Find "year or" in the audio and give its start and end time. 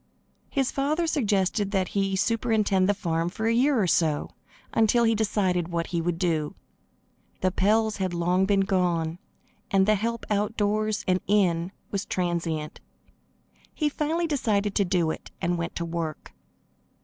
3.53-3.85